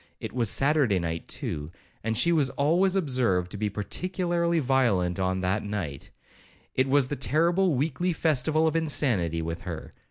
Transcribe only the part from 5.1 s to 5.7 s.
on that